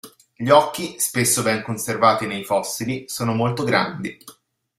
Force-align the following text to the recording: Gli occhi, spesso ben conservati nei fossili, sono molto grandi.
Gli 0.35 0.49
occhi, 0.49 0.99
spesso 0.99 1.43
ben 1.43 1.61
conservati 1.61 2.25
nei 2.25 2.43
fossili, 2.43 3.03
sono 3.07 3.35
molto 3.35 3.63
grandi. 3.63 4.17